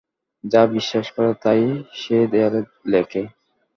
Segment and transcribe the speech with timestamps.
[0.43, 1.67] যা বিশ্বাস করে তা-ই
[1.93, 2.61] সে দেয়ালে
[2.85, 3.21] লেখে।